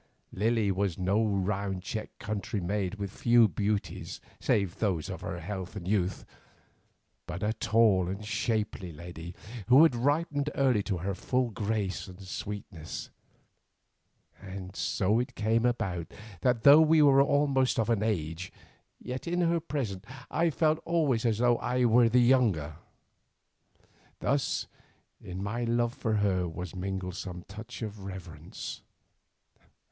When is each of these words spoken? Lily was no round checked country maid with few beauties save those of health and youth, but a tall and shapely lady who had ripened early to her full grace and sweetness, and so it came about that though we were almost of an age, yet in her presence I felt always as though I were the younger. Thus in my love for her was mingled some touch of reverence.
Lily 0.33 0.71
was 0.71 0.97
no 0.97 1.23
round 1.23 1.83
checked 1.83 2.17
country 2.17 2.59
maid 2.59 2.95
with 2.95 3.11
few 3.11 3.47
beauties 3.47 4.19
save 4.39 4.79
those 4.79 5.11
of 5.11 5.21
health 5.21 5.75
and 5.75 5.87
youth, 5.87 6.25
but 7.27 7.43
a 7.43 7.53
tall 7.53 8.07
and 8.07 8.25
shapely 8.25 8.91
lady 8.91 9.35
who 9.67 9.83
had 9.83 9.93
ripened 9.93 10.49
early 10.55 10.81
to 10.81 10.97
her 10.97 11.13
full 11.13 11.51
grace 11.51 12.07
and 12.07 12.19
sweetness, 12.23 13.11
and 14.41 14.75
so 14.75 15.19
it 15.19 15.35
came 15.35 15.67
about 15.67 16.11
that 16.41 16.63
though 16.63 16.81
we 16.81 17.03
were 17.03 17.21
almost 17.21 17.79
of 17.79 17.87
an 17.91 18.01
age, 18.01 18.51
yet 18.99 19.27
in 19.27 19.41
her 19.41 19.59
presence 19.59 20.03
I 20.31 20.49
felt 20.49 20.79
always 20.83 21.27
as 21.27 21.37
though 21.37 21.57
I 21.59 21.85
were 21.85 22.09
the 22.09 22.21
younger. 22.23 22.77
Thus 24.19 24.65
in 25.23 25.43
my 25.43 25.63
love 25.63 25.93
for 25.93 26.15
her 26.15 26.49
was 26.49 26.73
mingled 26.75 27.17
some 27.17 27.43
touch 27.47 27.83
of 27.83 27.99
reverence. 28.03 28.81